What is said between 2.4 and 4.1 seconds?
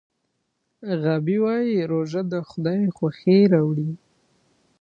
خدای خوښي راوړي.